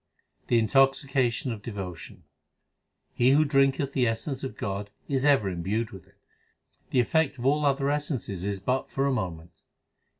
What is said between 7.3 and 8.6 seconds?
of all other essences is